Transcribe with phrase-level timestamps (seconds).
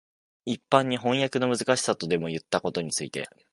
[0.45, 3.29] 一般に飜訳のむずかしさとでもいったことについて、